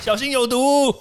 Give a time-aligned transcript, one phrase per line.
[0.00, 0.94] 小心有毒。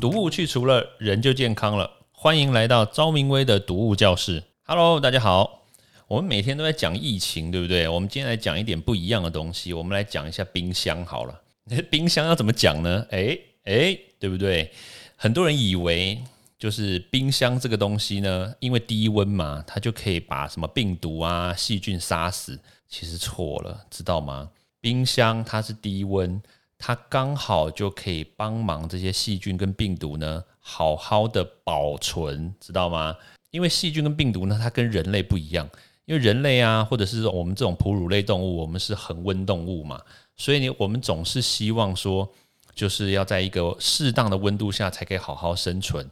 [0.00, 1.90] 毒物去除了，人就健康了。
[2.12, 4.44] 欢迎来到昭明威的毒物教室。
[4.64, 5.62] Hello，大家好。
[6.06, 7.88] 我们每天都在讲疫情，对不对？
[7.88, 9.72] 我们今天来讲一点不一样的东西。
[9.72, 11.40] 我们来讲一下冰箱好了。
[11.90, 13.06] 冰箱要怎么讲呢？
[13.10, 14.70] 哎哎，对不对？
[15.16, 16.18] 很多人以为
[16.58, 22.58] 就是冰箱这个东西呢，因为低温嘛，它就可以把什么病毒啊、细菌杀死。
[22.88, 24.50] 其实错了，知道吗？
[24.80, 26.42] 冰箱它是低温。
[26.80, 33.16] 它刚好就可以帮忙这些细菌跟病毒呢，好好的保存，知道吗？
[33.50, 35.68] 因为细菌跟病毒呢，它跟人类不一样，
[36.04, 40.00] 因为人类啊，或者是我们这种哺乳类动物，我们是恒温动物嘛，
[40.36, 42.32] 所以呢，我们总是希望说，
[42.74, 46.08] 就是要在一个适当的温度下才可以好好生存。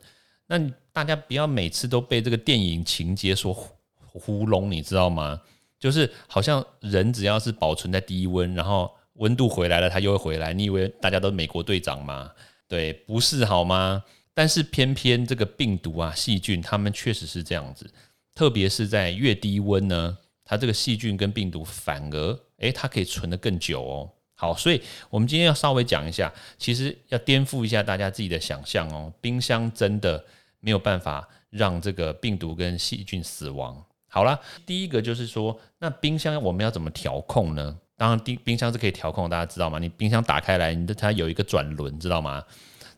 [0.47, 0.59] 那
[0.93, 5.41] 大家不要每次都被这个电影情节所糊弄，你知道吗？
[5.79, 8.91] 就是好像人只要是保存在低温，然后。
[9.19, 10.53] 温度回来了，它又会回来。
[10.53, 12.30] 你以为大家都美国队长吗？
[12.69, 14.05] 对，不是好吗？
[14.35, 17.91] 但是偏偏这个病毒啊、细菌，它们确实是这样子。
[18.35, 24.10] 特别是在越低温呢，它这个细菌跟病毒反而，诶，它可以存得更久哦。
[24.38, 29.12] 好，所以我们今天要稍微讲一下，其实要颠覆一下大家自己的想象哦。
[29.20, 30.23] 冰箱真的
[30.60, 33.82] 没有办法让这个病毒跟细菌死亡。
[34.09, 37.76] 好了，第一个就是说，那冰箱我们要怎么调控呢？
[37.96, 39.79] 当然，冰冰箱是可以调控，大家知道吗？
[39.79, 42.45] 你冰箱打开来，你的它有一个转轮，知道吗？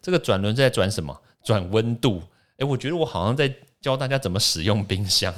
[0.02, 1.16] 这个转轮在转什么？
[1.44, 2.20] 转温度。
[2.56, 5.34] 诶，我觉得我好像在教大家怎么使用冰箱。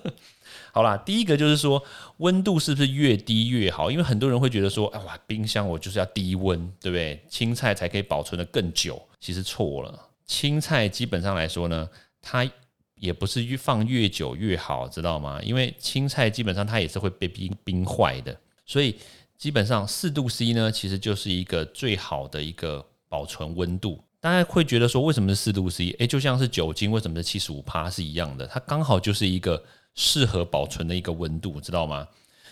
[0.72, 1.82] 好啦，第一个就是说，
[2.18, 3.90] 温度是不是越低越好？
[3.90, 7.20] 因为很多人会觉得说，哎哇，冰箱我就是要低温，对不对？
[7.28, 9.00] 青菜才可以保存的更久。
[9.18, 11.88] 其实错了，青菜基本上来说呢，
[12.22, 12.48] 它
[12.94, 15.40] 也不是越放越久越好，知道吗？
[15.42, 18.38] 因为青菜基本上它也是会被冰冰坏的。
[18.64, 18.96] 所以
[19.36, 24.00] 基本上四度 C 呢，其实就是一个最好的一个保存温度。
[24.20, 25.90] 大家会觉得说，为什么是四度 C？
[25.98, 29.62] 诶，就像是酒精为什么是七十五帕是一样的，它刚好就是一个
[29.94, 32.06] 适合保存的一个温度，知道吗？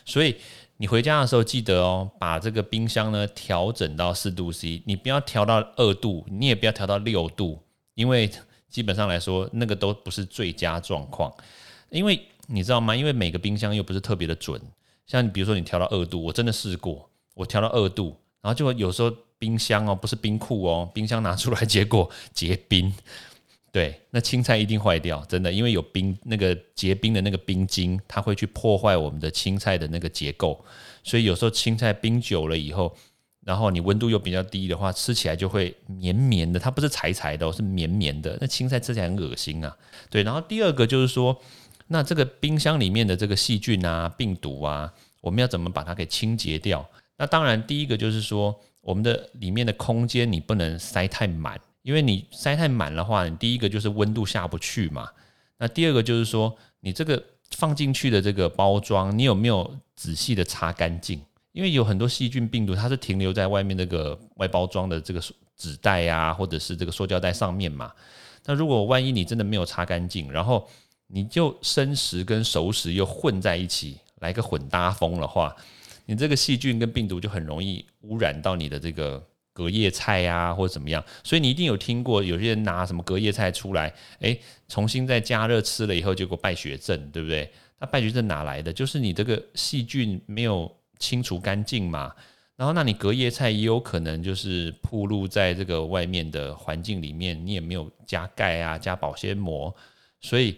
[0.06, 0.36] 所以
[0.78, 7.62] 你回家的时候记得哦，把这个冰箱呢调整到四度 C，你不要调到二度，你也不要调到六度，
[7.94, 8.30] 因为
[8.70, 11.30] 基本上来说，那个都不是最佳状况。
[11.90, 12.96] 因为你知道吗？
[12.96, 14.58] 因为每个冰箱又不是特别的准。
[15.06, 22.92] 像你比如说你调到二度，我真的试过，我调到二度，然后就有时候冰箱哦，不是冰库哦，冰箱拿出来结果 结冰，
[23.72, 30.64] 对，那青菜一定坏掉，真的，因为有冰那个结冰的那个冰晶，它会去破坏我们的青菜的那个结构，
[31.02, 32.96] 所以有时候青菜冰久了以后，
[33.44, 39.76] 然后你温度又比较低的话，吃起来就会绵绵的，它不是柴柴的，是绵绵的，那青菜吃起来很恶心啊。
[40.10, 41.40] 对，然后第二个就是说。
[41.90, 46.86] 那这个冰箱里面的这个细菌啊、病毒啊，我们要怎么把它给清洁掉？
[47.16, 55.08] 那当然，第一个就是说，我们的里面的空间你不能塞太满，因为你塞太满的话，你第一个就是温度下不去嘛。
[55.58, 61.20] 那第二个就是说，你这个放进去的这个包装，你有没有仔细的擦干净？
[61.52, 65.20] 因为有很多细菌、病毒，它是停留在外面那个外包装的这个
[65.56, 67.92] 纸袋啊，或者是这个塑胶袋上面嘛。
[68.44, 70.68] 那如果万一你真的没有擦干净，然后
[71.08, 75.54] 你就生食跟熟食又混在一起，来个混搭风的话，
[76.08, 81.04] 你这个细菌跟病毒就很容易污染到你的这个隔夜菜呀，或者怎么样。
[81.22, 87.50] 所以你一定有听过有些人拿什么隔夜菜出来，诶，重新再加热吃了以后，结果败血症，对不对？
[87.78, 88.72] 那败血症哪来的？
[88.72, 92.14] 就是你这个细菌没有清除干净嘛。
[92.56, 99.76] 然后，那你隔夜菜也有可能就是暴露在这个外面的环境里面，你也没有加钙啊，加保鲜膜，
[100.22, 100.56] 所以。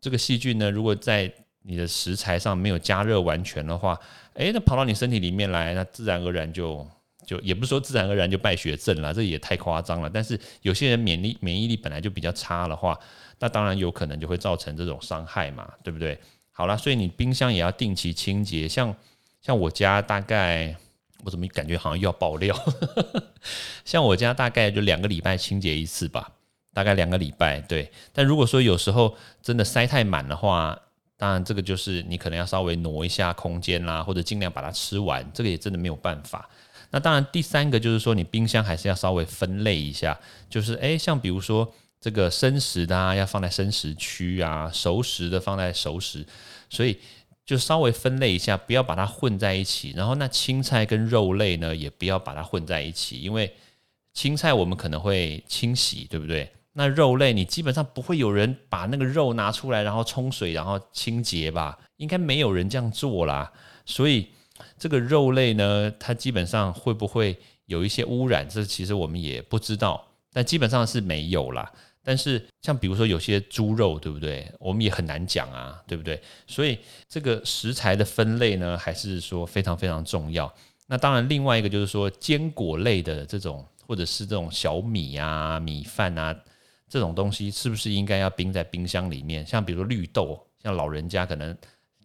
[0.00, 3.98] 这个细菌呢，如果在你的食材上没有加热完全的话，
[4.34, 6.86] 诶，那跑到你身体里面来，那自然而然就
[7.26, 10.10] 就也不是说自然而然就败血症了，这也太夸张了。
[10.12, 12.98] 但是有些人免疫免疫力本来就比较差的话，
[13.38, 16.18] 那当然有可能就会造成这种伤害嘛，对不对？
[16.50, 18.94] 好了，所以你冰箱也要定期清洁，像
[19.40, 20.76] 像我家大概
[21.24, 22.56] 我怎么感觉好像又要爆料，
[23.84, 26.32] 像我家大概就两个礼拜清洁一次吧。
[26.74, 27.92] 大概两个礼拜，对。
[28.14, 30.78] 但如果说有时候真的塞太满的话，
[31.22, 36.50] 当然这个就是你可能要稍微挪一下空间啦，或者尽量把它吃完，这个也真的没有办法。
[36.90, 40.18] 那当然第三个就是说，你冰箱还是要稍微分类一下，
[40.50, 46.26] 就是诶，像比如说这个生食的啊，要放在生食区啊，熟食的放在熟食，
[46.68, 46.98] 所以
[47.46, 49.92] 就稍微分类一下，不要把它混在一起。
[49.94, 53.54] 然后那青菜跟肉类呢，也不要把它混在一起，因为
[54.12, 56.50] 青菜我们可能会 清洗，对不对？
[56.74, 61.78] 那肉类你基本上不会有人把那个肉拿出来，然后冲水，然后清洁吧？
[61.96, 63.52] 应该没有人这样做啦。
[63.84, 64.28] 所以
[64.78, 68.48] 这个肉类呢，它基本上会不会有一些污染？
[68.48, 70.02] 这其实我们也不知道，
[70.32, 71.70] 但基本上是没有啦。
[72.04, 74.50] 但是像比如说有些猪肉，对不对？
[74.58, 76.20] 我们也很难讲啊，对不对？
[76.46, 76.78] 所以
[77.08, 80.52] 这个食材的分类呢，还是说非常非常重要。
[80.88, 86.36] 那当然，另外一个就是说坚果类的这种，或者是这种小米啊、米饭啊
[86.92, 89.46] 这种东西，是不是应该要冰在冰箱里面？
[89.46, 91.56] 像比如说绿豆，像老人家可能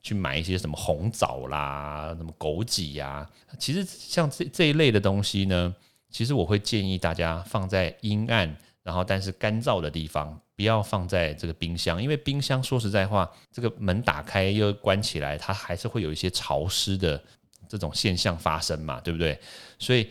[0.02, 3.30] 去买一些什么红枣啦、什么枸杞呀，
[3.60, 5.76] 其实像这这一类的东西呢，
[6.10, 8.56] 其实我会建议大家放在阴暗。
[8.84, 17.22] 然后，但是干燥的地方不要放在这个冰箱，因为冰箱说实在话，这个门打开又关起来，它还是会有一些潮湿的
[17.68, 19.38] 这种现象发生嘛，对不对？
[19.78, 20.08] 所以，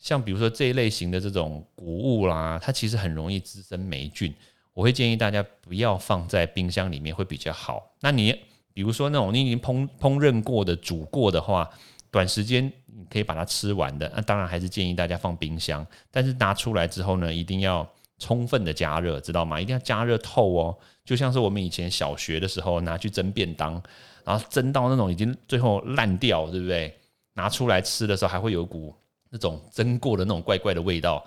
[0.00, 4.34] 像比如说这一类型的这种谷物啦，它其实很容易滋生霉菌，
[4.74, 7.94] 我会建议大家不要放在冰箱里面会比较好。
[8.00, 8.34] 那你
[8.72, 11.70] 比如说那种你已经烹烹饪过的、煮过的话，
[12.10, 15.86] 短时间你可以把它吃完的，那当然还是建议大家放冰箱。
[16.10, 17.88] 但是拿出来之后呢，一定要。
[18.22, 19.58] 充分的加热，知道吗？
[19.58, 20.76] 一定要加热透哦，
[21.06, 23.82] 就像是我们以前小学的时候拿去蒸便当，
[24.26, 26.94] 然后蒸到那种已经最后烂掉，对不对？
[27.32, 28.94] 拿出来吃的时候还会有股
[29.30, 31.24] 那种蒸过的那种怪怪的味道，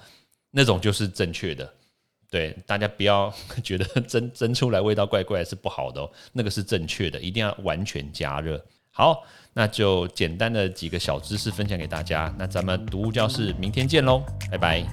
[0.52, 1.74] 那种就是正确的。
[2.30, 3.34] 对，大家不要
[3.64, 8.64] 觉得 蒸蒸出来味道怪怪是不好的哦，那个是正确的，一定要完全加热。
[8.92, 9.24] 好，
[9.54, 14.84] 那就简单的几个小知识分享给大家，那咱们读物教室明天见喽，拜拜。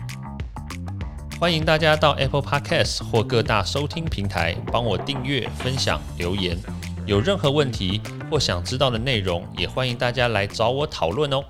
[1.41, 6.59] 欢迎大家到 Apple Podcast 或各大收听平台帮我订阅、分享、留言。
[7.07, 11.43] 有任何问题或想知道的内容，也欢迎大家来找我讨论哦。